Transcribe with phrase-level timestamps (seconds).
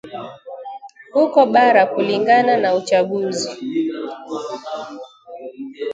[1.13, 3.49] Huko bara kulingana na uchunguzi